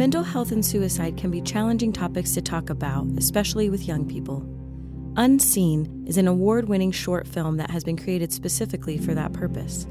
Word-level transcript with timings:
Mental 0.00 0.22
health 0.22 0.50
and 0.50 0.64
suicide 0.64 1.18
can 1.18 1.30
be 1.30 1.42
challenging 1.42 1.92
topics 1.92 2.32
to 2.32 2.40
talk 2.40 2.70
about, 2.70 3.06
especially 3.18 3.68
with 3.68 3.86
young 3.86 4.08
people. 4.08 4.42
Unseen 5.18 6.06
is 6.06 6.16
an 6.16 6.26
award 6.26 6.70
winning 6.70 6.90
short 6.90 7.28
film 7.28 7.58
that 7.58 7.70
has 7.70 7.84
been 7.84 7.98
created 7.98 8.32
specifically 8.32 8.96
for 8.96 9.12
that 9.12 9.34
purpose. 9.34 9.86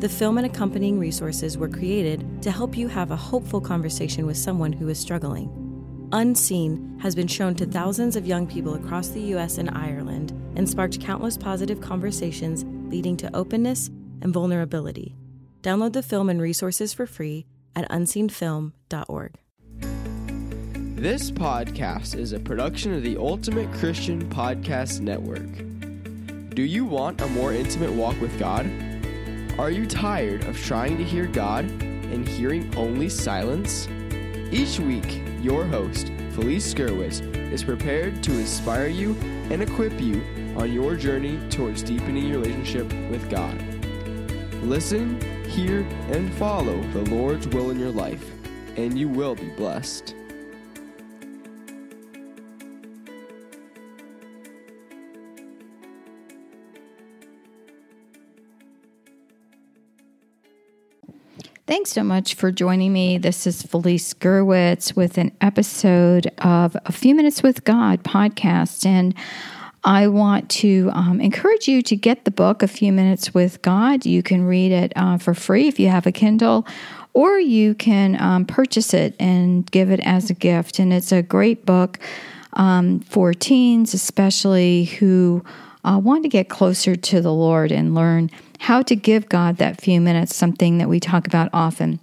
The 0.00 0.08
film 0.08 0.36
and 0.36 0.48
accompanying 0.48 0.98
resources 0.98 1.56
were 1.56 1.68
created 1.68 2.42
to 2.42 2.50
help 2.50 2.76
you 2.76 2.88
have 2.88 3.12
a 3.12 3.16
hopeful 3.16 3.60
conversation 3.60 4.26
with 4.26 4.36
someone 4.36 4.72
who 4.72 4.88
is 4.88 4.98
struggling. 4.98 6.08
Unseen 6.10 6.98
has 7.00 7.14
been 7.14 7.28
shown 7.28 7.54
to 7.54 7.64
thousands 7.64 8.16
of 8.16 8.26
young 8.26 8.48
people 8.48 8.74
across 8.74 9.10
the 9.10 9.22
US 9.36 9.58
and 9.58 9.70
Ireland 9.70 10.32
and 10.56 10.68
sparked 10.68 11.00
countless 11.00 11.36
positive 11.36 11.80
conversations 11.80 12.64
leading 12.92 13.16
to 13.18 13.30
openness 13.32 13.90
and 14.22 14.34
vulnerability. 14.34 15.14
Download 15.62 15.92
the 15.92 16.02
film 16.02 16.30
and 16.30 16.42
resources 16.42 16.92
for 16.92 17.06
free 17.06 17.46
at 17.76 17.88
unseenfilm.org. 17.90 19.38
This 21.02 21.32
podcast 21.32 22.16
is 22.16 22.32
a 22.32 22.38
production 22.38 22.94
of 22.94 23.02
the 23.02 23.16
Ultimate 23.16 23.68
Christian 23.72 24.24
Podcast 24.30 25.00
Network. 25.00 26.54
Do 26.54 26.62
you 26.62 26.84
want 26.84 27.20
a 27.20 27.26
more 27.26 27.52
intimate 27.52 27.90
walk 27.90 28.20
with 28.20 28.38
God? 28.38 28.70
Are 29.58 29.72
you 29.72 29.84
tired 29.84 30.44
of 30.44 30.56
trying 30.56 30.96
to 30.98 31.02
hear 31.02 31.26
God 31.26 31.64
and 31.64 32.28
hearing 32.28 32.72
only 32.76 33.08
silence? 33.08 33.88
Each 34.52 34.78
week, 34.78 35.22
your 35.40 35.64
host, 35.64 36.12
Felice 36.36 36.72
Gerwitz, 36.72 37.20
is 37.50 37.64
prepared 37.64 38.22
to 38.22 38.30
inspire 38.38 38.86
you 38.86 39.16
and 39.50 39.60
equip 39.60 40.00
you 40.00 40.22
on 40.56 40.72
your 40.72 40.94
journey 40.94 41.36
towards 41.50 41.82
deepening 41.82 42.28
your 42.28 42.38
relationship 42.38 42.86
with 43.10 43.28
God. 43.28 43.60
Listen, 44.62 45.20
hear, 45.50 45.80
and 46.12 46.32
follow 46.34 46.80
the 46.92 47.10
Lord's 47.10 47.48
will 47.48 47.72
in 47.72 47.80
your 47.80 47.90
life, 47.90 48.30
and 48.76 48.96
you 48.96 49.08
will 49.08 49.34
be 49.34 49.48
blessed. 49.56 50.14
Thanks 61.72 61.92
so 61.92 62.04
much 62.04 62.34
for 62.34 62.52
joining 62.52 62.92
me. 62.92 63.16
This 63.16 63.46
is 63.46 63.62
Felice 63.62 64.12
Gerwitz 64.12 64.94
with 64.94 65.16
an 65.16 65.32
episode 65.40 66.30
of 66.36 66.76
A 66.84 66.92
Few 66.92 67.14
Minutes 67.14 67.42
with 67.42 67.64
God 67.64 68.02
podcast. 68.04 68.84
And 68.84 69.14
I 69.82 70.08
want 70.08 70.50
to 70.50 70.90
um, 70.92 71.18
encourage 71.18 71.68
you 71.68 71.80
to 71.80 71.96
get 71.96 72.26
the 72.26 72.30
book, 72.30 72.62
A 72.62 72.68
Few 72.68 72.92
Minutes 72.92 73.32
with 73.32 73.62
God. 73.62 74.04
You 74.04 74.22
can 74.22 74.44
read 74.44 74.70
it 74.70 74.92
uh, 74.96 75.16
for 75.16 75.32
free 75.32 75.66
if 75.66 75.80
you 75.80 75.88
have 75.88 76.06
a 76.06 76.12
Kindle, 76.12 76.66
or 77.14 77.38
you 77.40 77.74
can 77.74 78.20
um, 78.20 78.44
purchase 78.44 78.92
it 78.92 79.16
and 79.18 79.64
give 79.70 79.90
it 79.90 80.00
as 80.00 80.28
a 80.28 80.34
gift. 80.34 80.78
And 80.78 80.92
it's 80.92 81.10
a 81.10 81.22
great 81.22 81.64
book 81.64 81.98
um, 82.52 83.00
for 83.00 83.32
teens, 83.32 83.94
especially 83.94 84.84
who 84.84 85.42
uh, 85.84 85.98
want 85.98 86.22
to 86.24 86.28
get 86.28 86.50
closer 86.50 86.96
to 86.96 87.22
the 87.22 87.32
Lord 87.32 87.72
and 87.72 87.94
learn 87.94 88.30
how 88.62 88.80
to 88.80 88.94
give 88.94 89.28
God 89.28 89.56
that 89.56 89.80
few 89.80 90.00
minutes, 90.00 90.36
something 90.36 90.78
that 90.78 90.88
we 90.88 91.00
talk 91.00 91.26
about 91.26 91.50
often. 91.52 91.98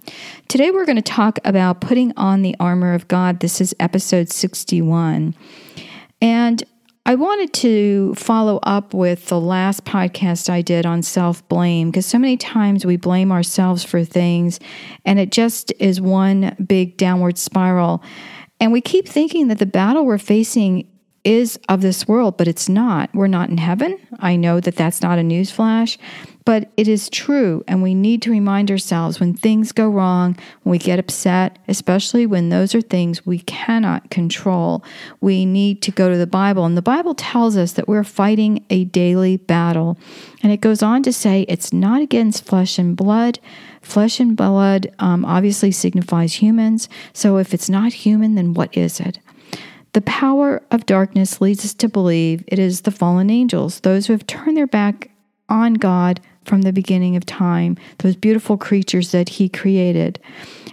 Today, 0.46 0.70
we're 0.70 0.84
going 0.84 0.96
to 0.96 1.02
talk 1.02 1.38
about 1.42 1.80
putting 1.80 2.12
on 2.18 2.42
the 2.42 2.54
armor 2.60 2.92
of 2.92 3.08
God. 3.08 3.40
This 3.40 3.62
is 3.62 3.74
episode 3.80 4.28
61. 4.30 5.34
And 6.20 6.62
I 7.06 7.14
wanted 7.14 7.54
to 7.54 8.14
follow 8.14 8.58
up 8.62 8.92
with 8.92 9.28
the 9.28 9.40
last 9.40 9.86
podcast 9.86 10.50
I 10.50 10.60
did 10.60 10.84
on 10.84 11.02
self 11.02 11.48
blame 11.48 11.90
because 11.90 12.04
so 12.04 12.18
many 12.18 12.36
times 12.36 12.84
we 12.84 12.98
blame 12.98 13.32
ourselves 13.32 13.82
for 13.82 14.04
things 14.04 14.60
and 15.06 15.18
it 15.18 15.32
just 15.32 15.72
is 15.78 15.98
one 15.98 16.54
big 16.68 16.98
downward 16.98 17.38
spiral. 17.38 18.02
And 18.60 18.70
we 18.70 18.82
keep 18.82 19.08
thinking 19.08 19.48
that 19.48 19.60
the 19.60 19.64
battle 19.64 20.04
we're 20.04 20.18
facing 20.18 20.89
is 21.24 21.58
of 21.68 21.82
this 21.82 22.08
world, 22.08 22.36
but 22.36 22.48
it's 22.48 22.68
not. 22.68 23.10
We're 23.14 23.26
not 23.26 23.50
in 23.50 23.58
heaven. 23.58 23.98
I 24.18 24.36
know 24.36 24.60
that 24.60 24.76
that's 24.76 25.02
not 25.02 25.18
a 25.18 25.22
newsflash, 25.22 25.98
but 26.46 26.70
it 26.76 26.88
is 26.88 27.10
true. 27.10 27.62
And 27.68 27.82
we 27.82 27.94
need 27.94 28.22
to 28.22 28.30
remind 28.30 28.70
ourselves 28.70 29.20
when 29.20 29.34
things 29.34 29.72
go 29.72 29.88
wrong, 29.88 30.36
when 30.62 30.70
we 30.72 30.78
get 30.78 30.98
upset, 30.98 31.58
especially 31.68 32.24
when 32.24 32.48
those 32.48 32.74
are 32.74 32.80
things 32.80 33.26
we 33.26 33.40
cannot 33.40 34.10
control, 34.10 34.82
we 35.20 35.44
need 35.44 35.82
to 35.82 35.90
go 35.90 36.08
to 36.08 36.16
the 36.16 36.26
Bible. 36.26 36.64
And 36.64 36.76
the 36.76 36.82
Bible 36.82 37.14
tells 37.14 37.56
us 37.56 37.72
that 37.72 37.86
we're 37.88 38.04
fighting 38.04 38.64
a 38.70 38.84
daily 38.84 39.36
battle. 39.36 39.98
And 40.42 40.52
it 40.52 40.62
goes 40.62 40.82
on 40.82 41.02
to 41.02 41.12
say 41.12 41.42
it's 41.42 41.72
not 41.72 42.00
against 42.00 42.46
flesh 42.46 42.78
and 42.78 42.96
blood. 42.96 43.38
Flesh 43.82 44.20
and 44.20 44.36
blood 44.36 44.92
um, 44.98 45.24
obviously 45.24 45.70
signifies 45.70 46.34
humans. 46.34 46.88
So 47.12 47.36
if 47.36 47.52
it's 47.52 47.68
not 47.68 47.92
human, 47.92 48.36
then 48.36 48.54
what 48.54 48.74
is 48.74 49.00
it? 49.00 49.18
The 49.92 50.02
power 50.02 50.62
of 50.70 50.86
darkness 50.86 51.40
leads 51.40 51.64
us 51.64 51.74
to 51.74 51.88
believe 51.88 52.44
it 52.46 52.58
is 52.58 52.82
the 52.82 52.92
fallen 52.92 53.28
angels, 53.30 53.80
those 53.80 54.06
who 54.06 54.12
have 54.12 54.26
turned 54.26 54.56
their 54.56 54.66
back 54.66 55.10
on 55.48 55.74
God 55.74 56.20
from 56.44 56.62
the 56.62 56.72
beginning 56.72 57.16
of 57.16 57.26
time, 57.26 57.76
those 57.98 58.16
beautiful 58.16 58.56
creatures 58.56 59.10
that 59.12 59.30
He 59.30 59.48
created. 59.48 60.20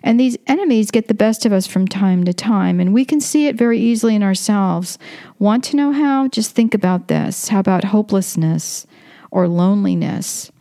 And 0.03 0.19
these 0.19 0.37
enemies 0.45 0.91
get 0.91 1.07
the 1.07 1.13
best 1.13 1.45
of 1.45 1.51
us 1.51 1.65
from 1.67 1.87
time 1.87 2.23
to 2.25 2.33
time, 2.33 2.79
and 2.79 2.93
we 2.93 3.03
can 3.03 3.19
see 3.19 3.47
it 3.47 3.55
very 3.55 3.79
easily 3.79 4.15
in 4.15 4.23
ourselves. 4.23 4.99
Want 5.39 5.63
to 5.65 5.75
know 5.75 5.91
how? 5.91 6.27
Just 6.27 6.51
think 6.51 6.73
about 6.73 7.07
this. 7.07 7.47
How 7.47 7.59
about 7.59 7.85
hopelessness 7.85 8.85
or 9.31 9.47
loneliness, 9.47 10.51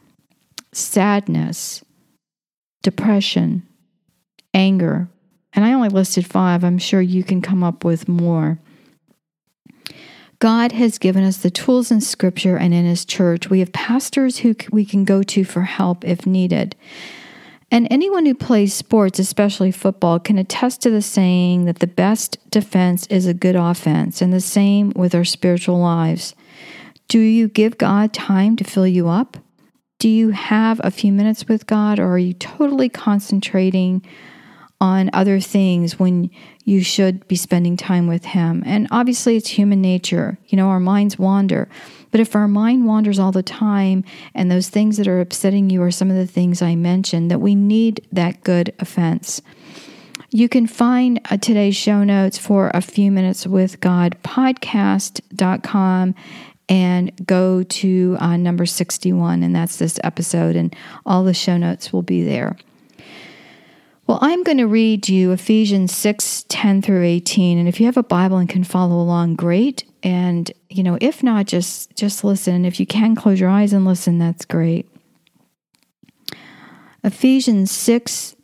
sadness, 0.73 1.85
depression, 2.83 3.67
anger, 4.55 5.09
and 5.57 5.65
I 5.65 5.73
only 5.73 5.89
listed 5.89 6.27
five. 6.27 6.63
I'm 6.63 6.79
sure 6.79 7.01
you 7.01 7.25
can 7.25 7.41
come 7.41 7.65
up 7.65 7.83
with 7.83 8.07
more. 8.07 8.61
God 10.39 10.73
has 10.73 10.99
given 10.99 11.25
us 11.25 11.39
the 11.39 11.51
tools 11.51 11.91
in 11.91 12.03
Scripture 12.03 12.59
and 12.59 12.75
in 12.75 12.85
His 12.85 13.07
church. 13.07 13.49
We 13.49 13.61
have 13.61 13.73
pastors 13.73 14.39
who 14.39 14.55
we 14.71 14.85
can 14.85 15.05
go 15.05 15.23
to 15.23 15.45
for 15.45 15.63
help 15.63 16.05
if 16.05 16.27
needed. 16.27 16.77
And 17.71 17.89
anyone 17.91 18.27
who 18.27 18.35
plays 18.35 18.75
sports, 18.75 19.19
especially 19.19 19.73
football, 19.73 20.21
can 20.21 20.39
attest 20.39 20.83
to 20.83 20.91
the 20.91 21.03
saying 21.03 21.65
that 21.65 21.79
the 21.79 21.87
best 21.87 22.39
defense 22.51 23.07
is 23.07 23.27
a 23.27 23.35
good 23.35 23.57
offense, 23.57 24.21
and 24.21 24.33
the 24.33 24.41
same 24.41 24.93
with 24.95 25.15
our 25.15 25.25
spiritual 25.25 25.79
lives. 25.79 26.35
Do 27.09 27.19
you 27.19 27.49
give 27.49 27.79
God 27.79 28.13
time 28.13 28.57
to 28.57 28.65
fill 28.65 28.87
you 28.87 29.09
up? 29.09 29.39
Do 29.99 30.09
you 30.09 30.31
have 30.31 30.81
a 30.85 30.91
few 30.91 31.13
minutes 31.13 31.49
with 31.49 31.67
God, 31.67 31.99
or 31.99 32.09
are 32.09 32.19
you 32.19 32.35
totally 32.35 32.91
concentrating 32.91 34.05
on 34.81 35.11
other 35.13 35.41
things 35.41 35.99
when 35.99 36.31
you 36.65 36.83
should 36.83 37.27
be 37.29 37.37
spending 37.37 37.77
time 37.77 38.07
with 38.07 38.25
Him. 38.27 38.63
And 38.67 38.89
obviously, 38.91 39.37
it's 39.37 39.49
human 39.49 39.81
nature. 39.81 40.39
You 40.47 40.57
know, 40.57 40.69
our 40.69 40.81
minds 40.81 41.19
wander. 41.19 41.69
But 42.11 42.21
if 42.21 42.37
our 42.37 42.49
mind 42.49 42.87
wanders 42.87 43.19
all 43.19 43.33
the 43.33 43.43
time 43.43 44.05
and 44.35 44.51
those 44.51 44.69
things 44.69 44.97
that 44.97 45.09
are 45.09 45.21
upsetting 45.21 45.71
you 45.71 45.83
are 45.83 45.91
some 45.91 46.11
of 46.11 46.17
the 46.17 46.27
things 46.27 46.63
I 46.63 46.75
mentioned, 46.75 47.31
that 47.31 47.41
we 47.41 47.55
need 47.55 48.07
that 48.13 48.43
good 48.43 48.75
offense. 48.79 49.43
You 50.31 50.49
can 50.49 50.67
find 50.67 51.21
uh, 51.31 51.37
today's 51.37 51.77
show 51.77 52.05
notes 52.05 52.37
for 52.37 52.71
a 52.75 52.81
few 52.81 53.11
minutes 53.11 53.47
with 53.47 53.81
God 53.81 54.17
podcast.com 54.23 56.15
and 56.69 57.27
go 57.27 57.63
to 57.63 58.17
uh, 58.19 58.37
number 58.37 58.67
61, 58.67 59.43
and 59.43 59.55
that's 59.55 59.77
this 59.77 60.01
episode, 60.03 60.57
and 60.57 60.75
all 61.05 61.23
the 61.23 61.33
show 61.33 61.57
notes 61.57 61.93
will 61.93 62.03
be 62.03 62.25
there. 62.25 62.57
Well, 64.07 64.19
I'm 64.23 64.45
going 64.45 64.59
to 64.59 64.69
read 64.69 65.09
you 65.09 65.33
Ephesians 65.33 65.95
6 65.97 66.45
10 66.49 66.83
through 66.83 67.03
18. 67.03 67.59
And 67.59 67.67
if 67.67 67.81
you 67.81 67.87
have 67.87 67.97
a 67.97 68.05
Bible 68.05 68.37
and 68.37 68.49
can 68.49 68.63
follow 68.63 69.01
along, 69.01 69.35
great. 69.35 69.85
And, 70.05 70.51
you 70.71 70.85
know, 70.85 70.97
if 71.01 71.25
not, 71.25 71.47
just 71.47 71.97
just 71.97 72.23
listen. 72.23 72.65
If 72.65 72.79
you 72.79 72.87
can 72.87 73.17
close 73.17 73.41
your 73.41 73.51
eyes 73.51 73.73
and 73.73 73.85
listen, 73.85 74.19
that's 74.19 74.45
great. 74.45 74.89
Ephesians 77.03 77.73
6 77.73 78.36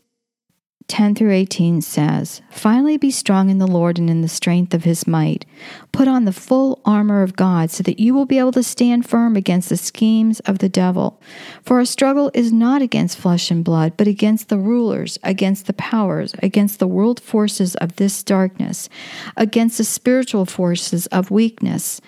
10 0.88 1.15
through 1.15 1.32
18 1.32 1.81
says, 1.81 2.43
Finally 2.50 2.97
be 2.97 3.10
strong 3.10 3.50
in 3.50 3.59
the 3.59 3.67
Lord 3.67 3.99
and 3.99 4.11
in 4.11 4.20
the 4.20 4.29
strength 4.29 4.75
of 4.75 4.84
his 4.84 5.06
might. 5.06 5.44
Put 5.93 6.08
on 6.08 6.25
the 6.25 6.32
full 6.32 6.81
armor 6.84 7.23
of 7.23 7.37
God 7.37 7.70
so 7.70 7.82
that 7.82 8.00
you 8.00 8.14
will 8.14 8.26
be 8.26 8.38
able 8.38 8.52
to 8.52 8.62
stand 8.62 9.08
firm 9.08 9.37
against 9.37 9.69
the 9.69 9.76
schemes 9.76 10.40
of 10.40 10.58
the 10.58 10.69
devil. 10.69 11.20
For 11.62 11.79
our 11.79 11.84
struggle 11.84 12.31
is 12.34 12.52
not 12.52 12.82
against 12.82 13.19
flesh 13.19 13.50
and 13.50 13.64
blood, 13.64 13.96
but 13.96 14.08
against 14.08 14.49
the 14.49 14.58
rulers, 14.58 15.19
against 15.23 15.67
the 15.67 15.73
powers, 15.75 16.34
against 16.43 16.79
the 16.79 16.87
world 16.87 17.20
forces 17.20 17.75
of 17.76 17.96
this 17.96 18.23
darkness, 18.23 18.88
against 19.37 19.78
the 19.78 19.85
spiritual 19.85 20.46
forces 20.46 21.06
of 21.08 21.31
weakness, 21.31 22.00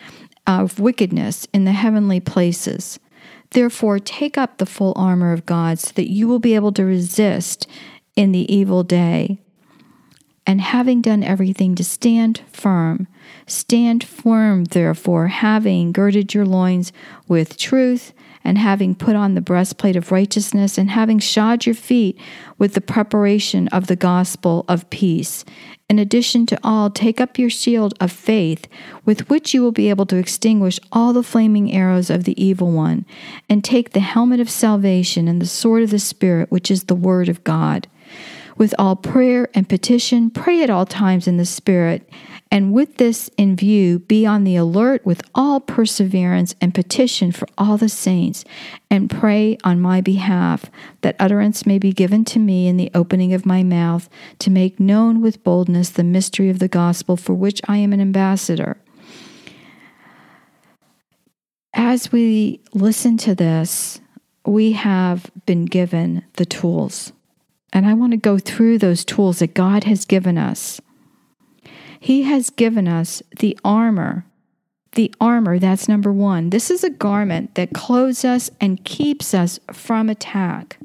of 0.47 0.79
wickedness 0.79 1.47
in 1.53 1.65
the 1.65 1.73
heavenly 1.73 2.21
places. 2.21 2.99
Therefore, 3.51 4.01
take 4.01 4.37
up 4.37 4.59
the 4.59 4.67
full 4.67 4.93
armor 4.97 5.33
of 5.33 5.47
God 5.47 5.79
so 5.79 5.93
that 5.95 6.11
you 6.11 6.27
will 6.27 6.41
be 6.41 6.57
able 6.57 6.73
to 6.73 6.85
resist 6.85 7.69
in 8.17 8.33
the 8.33 8.53
evil 8.53 8.83
day. 8.83 9.41
And 10.47 10.61
having 10.61 11.01
done 11.01 11.23
everything 11.23 11.75
to 11.77 11.85
stand 11.85 12.43
firm, 12.53 13.09
stand 13.47 14.05
firm, 14.05 14.65
therefore, 14.65 15.29
having 15.29 15.91
girded 15.91 16.35
your 16.35 16.45
loins 16.45 16.93
with 17.27 17.57
truth, 17.57 18.13
and 18.47 18.59
having 18.59 18.95
put 18.95 19.17
on 19.17 19.35
the 19.35 19.41
breastplate 19.41 19.97
of 19.97 20.13
righteousness, 20.13 20.77
and 20.77 20.91
having 20.91 21.19
shod 21.19 21.65
your 21.65 21.75
feet 21.75 22.21
with 22.59 22.75
the 22.75 22.83
preparation 22.83 23.69
of 23.69 23.87
the 23.87 23.97
gospel 23.97 24.67
of 24.69 24.91
peace. 24.91 25.47
In 25.89 25.99
addition 25.99 26.45
to 26.47 26.59
all, 26.63 26.91
take 26.91 27.23
up 27.23 27.39
your 27.39 27.49
shield 27.49 27.95
of 27.99 28.13
faith, 28.13 28.69
with 29.07 29.31
which 29.31 29.55
you 29.55 29.63
will 29.63 29.73
be 29.73 29.89
able 29.89 30.05
to 30.07 30.17
extinguish 30.17 30.79
all 30.93 31.15
the 31.15 31.23
flaming 31.23 31.73
arrows 31.73 32.11
of 32.11 32.25
the 32.25 32.43
evil 32.43 32.71
one, 32.71 33.07
and 33.49 33.65
take 33.65 33.93
the 33.93 34.01
helmet 34.01 34.41
of 34.41 34.51
salvation 34.51 35.27
and 35.27 35.41
the 35.41 35.47
sword 35.47 35.83
of 35.83 35.91
the 35.91 35.99
Spirit, 35.99 36.51
which 36.51 36.71
is 36.71 36.85
the 36.85 36.95
word 36.95 37.31
of 37.31 37.43
God. 37.45 37.89
With 38.57 38.75
all 38.79 38.97
prayer 38.97 39.49
and 39.55 39.69
petition, 39.69 40.31
pray 40.31 40.63
at 40.63 40.71
all 40.71 40.87
times 40.87 41.27
in 41.27 41.37
the 41.37 41.45
Spirit 41.45 42.09
and 42.55 42.73
with 42.73 42.99
this 42.99 43.29
in 43.37 43.57
view, 43.57 43.99
be 43.99 44.25
on 44.25 44.45
the 44.45 44.55
alert 44.55 45.05
with 45.05 45.23
all 45.35 45.59
perseverance 45.59 46.55
and 46.61 46.73
petition 46.73 47.33
for 47.33 47.49
all 47.59 47.77
the 47.77 47.89
saints, 47.89 48.45
and 48.89 49.11
pray 49.11 49.59
on 49.65 49.81
my 49.81 50.01
behalf, 50.01 50.67
that 51.01 51.17
utterance 51.19 51.67
may 51.67 51.81
be 51.81 51.93
given 51.93 52.25
to 52.27 52.39
me 52.39 52.69
in 52.69 52.77
the 52.77 52.93
opening 52.95 53.35
of 53.35 53.45
my 53.45 53.65
mouth, 53.65 54.09
to 54.39 54.51
make 54.51 54.79
known 54.79 55.21
with 55.21 55.43
boldness 55.43 55.91
the 55.91 56.05
mystery 56.05 56.49
of 56.49 56.61
the 56.61 56.69
gospel 56.69 57.17
for 57.17 57.35
which 57.35 57.61
I 57.67 57.79
am 57.79 57.93
an 57.93 58.01
ambassador. 58.01 58.77
As 61.73 62.13
we 62.13 62.61
listen 62.73 63.17
to 63.17 63.35
this, 63.35 64.01
we 64.47 64.73
have 64.73 65.29
been 65.45 65.65
given 65.65 66.23
the 66.35 66.47
tools. 66.47 67.13
And 67.75 67.87
I 67.87 67.93
want 67.93 68.13
to 68.13 68.17
go 68.17 68.39
through 68.39 68.79
those 68.79 69.05
tools 69.05 69.41
that 69.41 69.53
God 69.53 69.83
has 69.85 70.05
given 70.05 70.39
us. 70.39 70.81
He 71.99 72.23
has 72.23 72.49
given 72.51 72.87
us 72.87 73.21
the 73.41 73.59
armor. 73.65 74.25
The 74.93 75.13
armor, 75.21 75.59
that's 75.59 75.89
number 75.89 76.13
one. 76.13 76.51
This 76.51 76.71
is 76.71 76.85
a 76.85 76.91
garment 76.91 77.57
that 77.57 77.75
clothes 77.75 78.25
us 78.25 78.49
and 78.61 78.85
keeps 78.85 79.35
us 79.35 79.59
from 79.73 80.09
attack. 80.09 80.79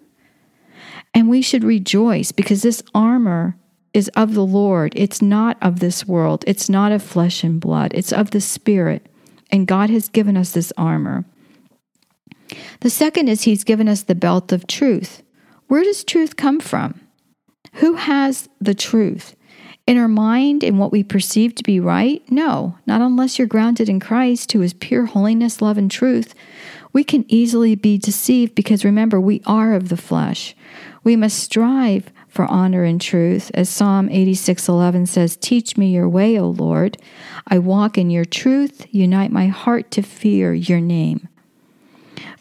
And 1.13 1.29
we 1.29 1.43
should 1.43 1.63
rejoice 1.63 2.31
because 2.31 2.63
this 2.63 2.81
armor 2.95 3.55
is 3.93 4.07
of 4.09 4.33
the 4.33 4.45
Lord. 4.45 4.93
It's 4.95 5.21
not 5.21 5.57
of 5.61 5.79
this 5.79 6.07
world. 6.07 6.43
It's 6.47 6.69
not 6.69 6.91
of 6.91 7.03
flesh 7.03 7.43
and 7.43 7.59
blood. 7.59 7.93
It's 7.93 8.11
of 8.11 8.31
the 8.31 8.41
Spirit. 8.41 9.05
And 9.51 9.67
God 9.67 9.91
has 9.91 10.09
given 10.09 10.35
us 10.37 10.53
this 10.53 10.73
armor. 10.77 11.25
The 12.79 12.89
second 12.89 13.27
is 13.27 13.43
He's 13.43 13.63
given 13.63 13.87
us 13.87 14.03
the 14.03 14.15
belt 14.15 14.51
of 14.51 14.65
truth. 14.65 15.21
Where 15.69 15.83
does 15.83 16.03
truth 16.03 16.35
come 16.35 16.59
from? 16.59 16.99
Who 17.75 17.93
has 17.93 18.49
the 18.59 18.75
truth? 18.75 19.35
in 19.89 19.97
our 19.97 20.07
mind 20.07 20.63
and 20.63 20.77
what 20.77 20.91
we 20.91 21.01
perceive 21.01 21.55
to 21.55 21.63
be 21.63 21.79
right? 21.79 22.21
No, 22.31 22.77
not 22.85 23.01
unless 23.01 23.39
you're 23.39 23.47
grounded 23.47 23.89
in 23.89 23.99
Christ, 23.99 24.51
who 24.51 24.61
is 24.61 24.71
pure 24.71 25.07
holiness, 25.07 25.63
love, 25.63 25.79
and 25.79 25.89
truth. 25.89 26.35
We 26.93 27.03
can 27.03 27.25
easily 27.27 27.73
be 27.73 27.97
deceived 27.97 28.53
because 28.53 28.85
remember, 28.85 29.19
we 29.19 29.41
are 29.47 29.73
of 29.73 29.89
the 29.89 29.97
flesh. 29.97 30.55
We 31.03 31.15
must 31.15 31.39
strive 31.39 32.11
for 32.27 32.45
honor 32.45 32.83
and 32.83 33.01
truth. 33.01 33.49
As 33.55 33.67
Psalm 33.67 34.09
86:11 34.09 35.07
says, 35.07 35.35
"Teach 35.35 35.75
me 35.75 35.91
your 35.91 36.07
way, 36.07 36.37
O 36.37 36.49
Lord. 36.49 36.99
I 37.47 37.57
walk 37.57 37.97
in 37.97 38.11
your 38.11 38.25
truth. 38.25 38.85
Unite 38.91 39.31
my 39.31 39.47
heart 39.47 39.89
to 39.89 40.03
fear 40.03 40.53
your 40.53 40.81
name." 40.81 41.27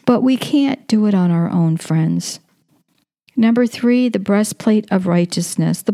But 0.05 0.21
we 0.21 0.37
can't 0.37 0.87
do 0.87 1.07
it 1.07 1.15
on 1.15 1.31
our 1.31 1.49
own, 1.49 1.77
friends. 1.77 2.39
Number 3.39 3.65
three, 3.65 4.09
the 4.09 4.19
breastplate 4.19 4.85
of 4.91 5.07
righteousness. 5.07 5.81
The 5.81 5.93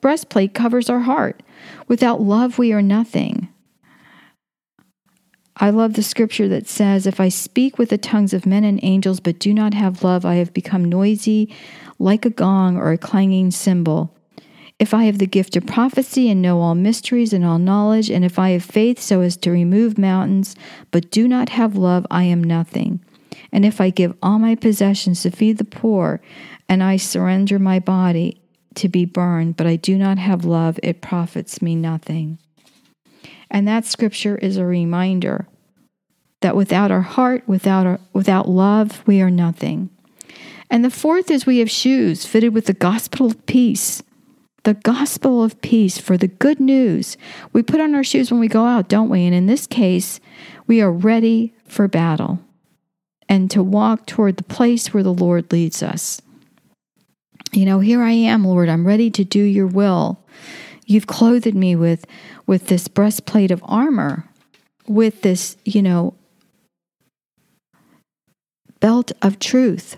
breastplate 0.00 0.54
covers 0.54 0.90
our 0.90 0.98
heart. 0.98 1.40
Without 1.86 2.20
love, 2.20 2.58
we 2.58 2.72
are 2.72 2.82
nothing. 2.82 3.48
I 5.54 5.70
love 5.70 5.94
the 5.94 6.02
scripture 6.02 6.48
that 6.48 6.66
says, 6.66 7.06
If 7.06 7.20
I 7.20 7.28
speak 7.28 7.78
with 7.78 7.90
the 7.90 7.96
tongues 7.96 8.34
of 8.34 8.44
men 8.44 8.64
and 8.64 8.80
angels, 8.82 9.20
but 9.20 9.38
do 9.38 9.54
not 9.54 9.72
have 9.72 10.02
love, 10.02 10.24
I 10.24 10.34
have 10.34 10.52
become 10.52 10.84
noisy 10.84 11.54
like 12.00 12.26
a 12.26 12.30
gong 12.30 12.76
or 12.76 12.90
a 12.90 12.98
clanging 12.98 13.52
cymbal. 13.52 14.12
If 14.80 14.92
I 14.92 15.04
have 15.04 15.18
the 15.18 15.28
gift 15.28 15.54
of 15.54 15.66
prophecy 15.66 16.28
and 16.28 16.42
know 16.42 16.60
all 16.60 16.74
mysteries 16.74 17.32
and 17.32 17.44
all 17.44 17.60
knowledge, 17.60 18.10
and 18.10 18.24
if 18.24 18.36
I 18.36 18.50
have 18.50 18.64
faith 18.64 18.98
so 18.98 19.20
as 19.20 19.36
to 19.36 19.52
remove 19.52 19.96
mountains, 19.96 20.56
but 20.90 21.12
do 21.12 21.28
not 21.28 21.50
have 21.50 21.76
love, 21.76 22.04
I 22.10 22.24
am 22.24 22.42
nothing. 22.42 22.98
And 23.52 23.64
if 23.64 23.80
I 23.80 23.90
give 23.90 24.16
all 24.22 24.38
my 24.38 24.54
possessions 24.54 25.22
to 25.22 25.30
feed 25.30 25.58
the 25.58 25.64
poor, 25.64 26.20
and 26.68 26.82
I 26.82 26.96
surrender 26.96 27.58
my 27.58 27.78
body 27.78 28.40
to 28.76 28.88
be 28.88 29.04
burned, 29.04 29.56
but 29.56 29.66
I 29.66 29.76
do 29.76 29.98
not 29.98 30.18
have 30.18 30.44
love, 30.44 30.78
it 30.82 31.00
profits 31.00 31.60
me 31.60 31.74
nothing. 31.74 32.38
And 33.50 33.66
that 33.66 33.84
scripture 33.84 34.36
is 34.36 34.56
a 34.56 34.64
reminder 34.64 35.48
that 36.40 36.56
without 36.56 36.90
our 36.90 37.02
heart, 37.02 37.42
without, 37.46 37.86
our, 37.86 38.00
without 38.12 38.48
love, 38.48 39.02
we 39.06 39.20
are 39.20 39.30
nothing. 39.30 39.90
And 40.70 40.84
the 40.84 40.90
fourth 40.90 41.30
is 41.30 41.44
we 41.44 41.58
have 41.58 41.70
shoes 41.70 42.24
fitted 42.24 42.54
with 42.54 42.66
the 42.66 42.72
gospel 42.72 43.26
of 43.26 43.44
peace. 43.46 44.02
The 44.62 44.74
gospel 44.74 45.42
of 45.42 45.60
peace 45.62 45.98
for 45.98 46.16
the 46.16 46.28
good 46.28 46.60
news. 46.60 47.16
We 47.52 47.62
put 47.62 47.80
on 47.80 47.94
our 47.94 48.04
shoes 48.04 48.30
when 48.30 48.40
we 48.40 48.46
go 48.46 48.66
out, 48.66 48.88
don't 48.88 49.08
we? 49.08 49.26
And 49.26 49.34
in 49.34 49.46
this 49.46 49.66
case, 49.66 50.20
we 50.66 50.80
are 50.80 50.92
ready 50.92 51.54
for 51.64 51.88
battle 51.88 52.38
and 53.30 53.48
to 53.52 53.62
walk 53.62 54.06
toward 54.06 54.36
the 54.36 54.42
place 54.42 54.92
where 54.92 55.04
the 55.04 55.14
Lord 55.14 55.52
leads 55.52 55.84
us. 55.84 56.20
You 57.52 57.64
know, 57.64 57.78
here 57.78 58.02
I 58.02 58.10
am, 58.10 58.44
Lord, 58.44 58.68
I'm 58.68 58.86
ready 58.86 59.08
to 59.12 59.24
do 59.24 59.40
your 59.40 59.68
will. 59.68 60.22
You've 60.84 61.06
clothed 61.06 61.54
me 61.54 61.76
with 61.76 62.04
with 62.46 62.66
this 62.66 62.88
breastplate 62.88 63.52
of 63.52 63.62
armor, 63.64 64.28
with 64.88 65.22
this, 65.22 65.56
you 65.64 65.80
know, 65.80 66.14
belt 68.80 69.12
of 69.22 69.38
truth. 69.38 69.96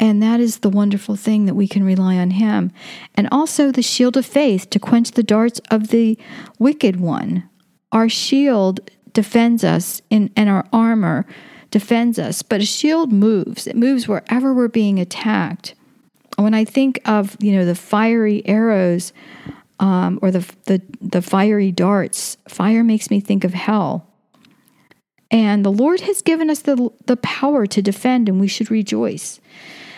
And 0.00 0.22
that 0.22 0.40
is 0.40 0.58
the 0.58 0.70
wonderful 0.70 1.16
thing 1.16 1.44
that 1.44 1.54
we 1.54 1.68
can 1.68 1.84
rely 1.84 2.16
on 2.16 2.30
Him. 2.32 2.70
And 3.14 3.28
also 3.30 3.70
the 3.70 3.82
shield 3.82 4.16
of 4.16 4.24
faith 4.24 4.70
to 4.70 4.78
quench 4.78 5.10
the 5.10 5.22
darts 5.22 5.60
of 5.70 5.88
the 5.88 6.18
wicked 6.58 6.98
one. 6.98 7.48
Our 7.92 8.08
shield 8.08 8.80
defends 9.12 9.64
us 9.64 10.00
in, 10.08 10.30
and 10.36 10.48
our 10.48 10.66
armor 10.72 11.26
defends 11.70 12.18
us, 12.18 12.42
but 12.42 12.60
a 12.60 12.66
shield 12.66 13.12
moves. 13.12 13.66
It 13.66 13.76
moves 13.76 14.08
wherever 14.08 14.54
we're 14.54 14.68
being 14.68 14.98
attacked 14.98 15.74
when 16.36 16.54
I 16.54 16.64
think 16.64 17.00
of 17.04 17.36
you 17.40 17.52
know 17.52 17.64
the 17.64 17.74
fiery 17.74 18.46
arrows 18.46 19.12
um, 19.80 20.18
or 20.22 20.30
the, 20.30 20.54
the 20.64 20.82
the 21.00 21.22
fiery 21.22 21.72
darts, 21.72 22.36
fire 22.48 22.84
makes 22.84 23.10
me 23.10 23.20
think 23.20 23.44
of 23.44 23.54
hell. 23.54 24.06
And 25.30 25.64
the 25.64 25.72
Lord 25.72 26.00
has 26.02 26.22
given 26.22 26.50
us 26.50 26.60
the 26.60 26.90
the 27.06 27.16
power 27.16 27.66
to 27.66 27.82
defend, 27.82 28.28
and 28.28 28.40
we 28.40 28.48
should 28.48 28.70
rejoice. 28.70 29.40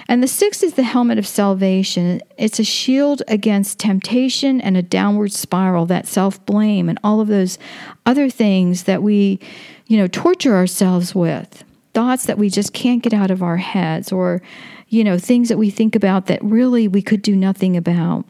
And 0.09 0.23
the 0.23 0.29
sixth 0.29 0.63
is 0.63 0.75
the 0.75 0.83
helmet 0.83 1.19
of 1.19 1.27
salvation. 1.27 2.23
It's 2.39 2.59
a 2.59 2.65
shield 2.65 3.23
against 3.29 3.79
temptation 3.79 4.59
and 4.59 4.75
a 4.75 4.83
downward 4.83 5.33
spiral, 5.33 5.85
that 5.87 6.07
self 6.07 6.45
blame, 6.47 6.89
and 6.89 6.99
all 7.05 7.21
of 7.21 7.29
those 7.29 7.59
other 8.07 8.31
things 8.31 8.85
that 8.85 9.03
we, 9.03 9.39
you 9.87 9.99
know, 9.99 10.07
torture 10.07 10.57
ourselves 10.57 11.15
with. 11.15 11.63
Thoughts 11.93 12.25
that 12.27 12.39
we 12.39 12.49
just 12.49 12.73
can't 12.73 13.03
get 13.03 13.13
out 13.13 13.31
of 13.31 13.43
our 13.43 13.59
heads, 13.59 14.11
or 14.11 14.41
you 14.89 15.05
know, 15.05 15.19
things 15.19 15.51
that 15.51 15.59
we 15.59 15.69
think 15.69 15.95
about 15.95 16.27
that 16.27 16.43
really 16.43 16.89
we 16.89 17.03
could 17.03 17.21
do 17.21 17.37
nothing 17.37 17.77
about. 17.77 18.25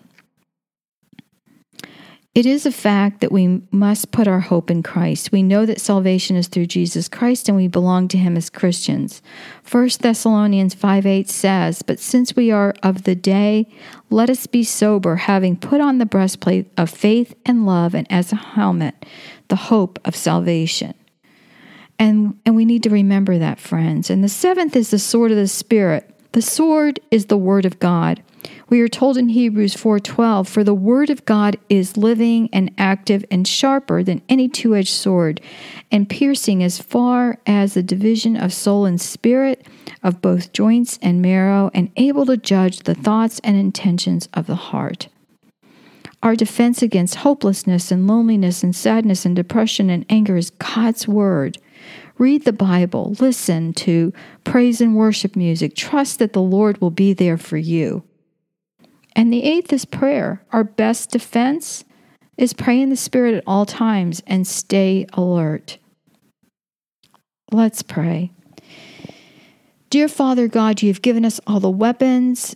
It 2.39 2.47
is 2.47 2.65
a 2.65 2.71
fact 2.71 3.21
that 3.21 3.33
we 3.33 3.63
must 3.73 4.13
put 4.13 4.29
our 4.29 4.39
hope 4.39 4.71
in 4.71 4.85
Christ. 4.85 5.33
We 5.33 5.43
know 5.43 5.67
that 5.67 5.81
salvation 5.81 6.37
is 6.37 6.47
through 6.47 6.67
Jesus 6.67 7.09
Christ 7.09 7.49
and 7.49 7.57
we 7.57 7.67
belong 7.67 8.07
to 8.07 8.17
him 8.17 8.37
as 8.37 8.49
Christians. 8.49 9.23
1 9.69 9.89
Thessalonians 9.99 10.73
5 10.73 11.05
8 11.05 11.29
says, 11.29 11.83
But 11.83 11.99
since 11.99 12.37
we 12.37 12.53
are 12.53 12.77
of 12.81 13.03
the 13.03 13.17
day, 13.17 13.67
let 14.09 14.31
us 14.31 14.47
be 14.47 14.63
sober, 14.63 15.17
having 15.17 15.57
put 15.57 15.81
on 15.81 15.99
the 15.99 16.07
breastplate 16.07 16.71
of 16.79 16.91
faith 16.91 17.35
and 17.45 17.67
love, 17.67 17.93
and 17.93 18.07
as 18.09 18.31
a 18.31 18.37
helmet, 18.37 19.05
the 19.49 19.57
hope 19.57 19.99
of 20.05 20.15
salvation. 20.15 20.95
And, 21.99 22.39
and 22.47 22.55
we 22.55 22.65
need 22.65 22.85
to 22.85 22.91
remember 22.91 23.37
that, 23.39 23.59
friends. 23.59 24.11
And 24.11 24.23
the 24.23 24.29
seventh 24.29 24.77
is 24.77 24.93
the 24.93 25.01
sword 25.01 25.33
of 25.33 25.37
the 25.37 25.49
Spirit 25.49 26.09
the 26.33 26.43
sword 26.43 27.01
is 27.11 27.27
the 27.27 27.39
word 27.39 27.65
of 27.65 27.81
God. 27.81 28.23
We 28.69 28.81
are 28.81 28.89
told 28.89 29.17
in 29.17 29.31
Hebrews 29.31 29.75
4:12, 29.75 30.47
"For 30.47 30.63
the 30.63 30.75
word 30.75 31.11
of 31.11 31.25
God 31.25 31.57
is 31.69 31.97
living 31.97 32.49
and 32.53 32.71
active 32.77 33.25
and 33.31 33.47
sharper 33.47 34.03
than 34.03 34.23
any 34.29 34.49
two-edged 34.49 34.89
sword, 34.89 35.41
and 35.91 36.09
piercing 36.09 36.63
as 36.63 36.79
far 36.79 37.39
as 37.47 37.75
the 37.75 37.83
division 37.83 38.37
of 38.37 38.53
soul 38.53 38.85
and 38.85 39.01
spirit, 39.01 39.67
of 40.03 40.21
both 40.21 40.53
joints 40.53 40.99
and 41.03 41.23
marrow, 41.23 41.71
and 41.73 41.91
able 41.97 42.27
to 42.27 42.37
judge 42.37 42.81
the 42.81 42.95
thoughts 42.95 43.41
and 43.45 43.57
intentions 43.57 44.29
of 44.35 44.47
the 44.47 44.55
heart." 44.55 45.09
Our 46.23 46.35
defense 46.35 46.83
against 46.83 47.17
hopelessness 47.17 47.93
and 47.93 48.07
loneliness 48.09 48.65
and 48.65 48.75
sadness 48.75 49.25
and 49.25 49.37
depression 49.37 49.89
and 49.89 50.05
anger 50.11 50.37
is 50.37 50.51
God's 50.51 51.07
word. 51.07 51.59
Read 52.19 52.45
the 52.45 52.53
Bible, 52.53 53.15
listen 53.21 53.73
to 53.75 54.13
praise 54.43 54.81
and 54.81 54.97
worship 54.97 55.37
music, 55.37 55.77
trust 55.77 56.19
that 56.19 56.33
the 56.33 56.43
Lord 56.43 56.81
will 56.81 56.91
be 56.91 57.13
there 57.13 57.37
for 57.37 57.57
you. 57.57 58.03
And 59.19 59.33
the 59.33 59.43
eighth 59.43 59.73
is 59.73 59.85
prayer. 59.85 60.45
Our 60.53 60.63
best 60.63 61.11
defense 61.11 61.85
is 62.37 62.53
pray 62.53 62.81
in 62.81 62.89
the 62.89 62.97
Spirit 62.97 63.35
at 63.35 63.43
all 63.49 63.67
times 63.67 64.23
and 64.29 64.47
stay 64.47 65.07
alert. 65.13 65.79
Let's 67.51 67.83
pray. 67.83 68.31
Dear 69.91 70.07
Father 70.07 70.47
God, 70.47 70.83
you 70.83 70.89
have 70.91 71.03
given 71.03 71.25
us 71.25 71.41
all 71.49 71.59
the 71.59 71.69
weapons, 71.69 72.55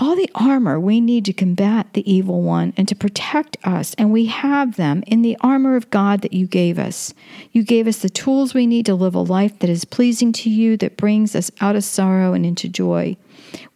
all 0.00 0.16
the 0.16 0.30
armor 0.34 0.80
we 0.80 0.98
need 0.98 1.26
to 1.26 1.32
combat 1.32 1.92
the 1.92 2.10
evil 2.10 2.40
one 2.40 2.72
and 2.74 2.88
to 2.88 2.94
protect 2.94 3.58
us, 3.62 3.94
and 3.98 4.10
we 4.10 4.24
have 4.24 4.76
them 4.76 5.04
in 5.06 5.20
the 5.20 5.36
armor 5.42 5.76
of 5.76 5.90
God 5.90 6.22
that 6.22 6.32
you 6.32 6.46
gave 6.46 6.78
us. 6.78 7.12
You 7.52 7.62
gave 7.62 7.86
us 7.86 7.98
the 7.98 8.08
tools 8.08 8.54
we 8.54 8.66
need 8.66 8.86
to 8.86 8.94
live 8.94 9.14
a 9.14 9.20
life 9.20 9.58
that 9.58 9.68
is 9.68 9.84
pleasing 9.84 10.32
to 10.32 10.48
you, 10.48 10.78
that 10.78 10.96
brings 10.96 11.36
us 11.36 11.50
out 11.60 11.76
of 11.76 11.84
sorrow 11.84 12.32
and 12.32 12.46
into 12.46 12.66
joy. 12.66 13.18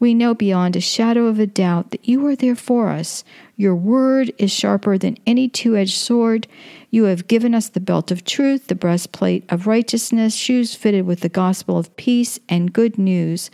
We 0.00 0.14
know 0.14 0.34
beyond 0.34 0.76
a 0.76 0.80
shadow 0.80 1.26
of 1.26 1.38
a 1.38 1.46
doubt 1.46 1.90
that 1.90 2.08
you 2.08 2.26
are 2.26 2.36
there 2.36 2.56
for 2.56 2.88
us. 2.88 3.22
Your 3.56 3.76
word 3.76 4.32
is 4.38 4.50
sharper 4.50 4.96
than 4.96 5.18
any 5.26 5.46
two 5.48 5.76
edged 5.76 5.98
sword. 5.98 6.48
You 6.90 7.04
have 7.04 7.28
given 7.28 7.54
us 7.54 7.68
the 7.68 7.80
belt 7.80 8.10
of 8.10 8.24
truth, 8.24 8.68
the 8.68 8.74
breastplate 8.74 9.44
of 9.52 9.66
righteousness, 9.66 10.34
shoes 10.34 10.74
fitted 10.74 11.04
with 11.04 11.20
the 11.20 11.28
gospel 11.28 11.76
of 11.76 11.94
peace 11.96 12.38
and 12.48 12.72
good 12.72 12.96
news 12.96 13.50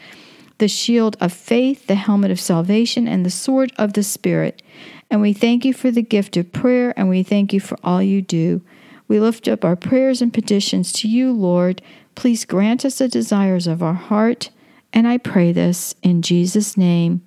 the 0.61 0.69
shield 0.69 1.17
of 1.21 1.33
faith, 1.33 1.88
the 1.88 1.97
helmet 1.97 2.31
of 2.31 2.38
salvation, 2.38 3.09
and 3.09 3.26
the 3.26 3.31
sword 3.31 3.73
of 3.76 3.95
the 3.95 4.02
Spirit. 4.02 4.62
And 5.11 5.21
we 5.21 5.33
thank 5.33 5.64
you 5.64 5.75
for 5.75 5.90
the 5.90 6.02
gift 6.02 6.37
of 6.37 6.52
prayer, 6.52 6.95
and 6.97 7.09
we 7.09 7.25
thank 7.25 7.52
you 7.52 7.59
for 7.59 7.76
all 7.83 8.00
you 8.00 8.23
do. 8.23 8.62
We 9.09 9.19
lift 9.19 9.49
up 9.49 9.64
our 9.64 9.75
prayers 9.75 10.23
and 10.23 10.33
petitions 10.33 10.93
to 10.93 11.09
you, 11.09 11.33
Lord. 11.33 11.83
Please 12.14 12.45
grant 12.45 12.85
us 12.85 12.99
the 12.99 13.09
desires 13.09 13.67
of 13.67 13.83
our 13.83 13.95
heart. 13.95 14.50
And 14.93 15.09
I 15.09 15.19
pray 15.19 15.50
this 15.50 15.97
in 16.02 16.23
Jesus' 16.23 16.76
name. 16.76 17.23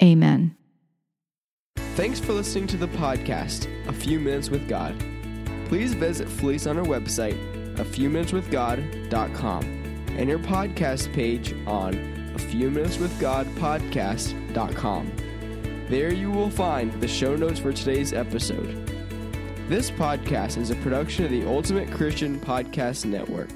Amen. 0.00 0.54
Thanks 1.96 2.20
for 2.20 2.32
listening 2.32 2.66
to 2.68 2.76
the 2.76 2.88
podcast, 2.88 3.68
A 3.88 3.92
Few 3.92 4.20
Minutes 4.20 4.50
with 4.50 4.68
God. 4.68 4.94
Please 5.66 5.94
visit 5.94 6.28
Felice 6.28 6.66
on 6.66 6.78
our 6.78 6.84
website, 6.84 7.38
a 7.80 7.84
few 7.84 8.08
minutes 8.08 8.32
with 8.32 8.50
God.com, 8.50 9.64
and 10.10 10.28
your 10.28 10.38
podcast 10.38 11.12
page 11.12 11.54
on 11.66 12.15
a 12.36 12.38
few 12.38 12.70
minutes 12.70 12.98
with 12.98 13.18
God 13.18 13.46
podcast.com. 13.54 15.10
There 15.88 16.12
you 16.12 16.30
will 16.30 16.50
find 16.50 16.92
the 17.00 17.08
show 17.08 17.34
notes 17.34 17.58
for 17.58 17.72
today's 17.72 18.12
episode. 18.12 18.86
This 19.68 19.90
podcast 19.90 20.58
is 20.58 20.70
a 20.70 20.76
production 20.76 21.24
of 21.24 21.30
the 21.30 21.46
Ultimate 21.46 21.90
Christian 21.90 22.38
Podcast 22.38 23.06
Network. 23.06 23.48